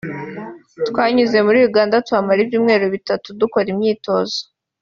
[0.87, 4.37] twanyuze muri Uganda tuhamara ibyumweru bitatu dukora imyitozo